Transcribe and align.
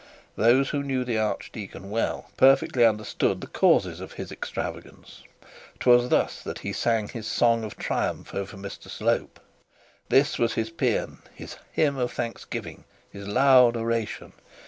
Those 0.35 0.69
who 0.69 0.81
knew 0.81 1.03
the 1.03 1.19
archdeacon 1.19 1.91
well, 1.91 2.31
perfectly 2.35 2.83
understood 2.83 3.39
the 3.39 3.45
cause 3.45 3.85
of 3.99 4.13
his 4.13 4.31
extravagance. 4.31 5.21
'Twas 5.79 6.09
thus 6.09 6.41
that 6.41 6.57
he 6.65 6.73
sang 6.73 7.07
his 7.09 7.27
song 7.27 7.63
of 7.63 7.77
triumph 7.77 8.33
over 8.33 8.57
Mr 8.57 8.89
Slope. 8.89 9.39
This 10.09 10.39
was 10.39 10.55
his 10.55 10.71
paean, 10.71 11.19
his 11.35 11.57
hymn 11.71 11.97
of 11.99 12.11
thanksgiving, 12.11 12.85
his 13.11 13.27
loud 13.27 13.77
oration. 13.77 14.33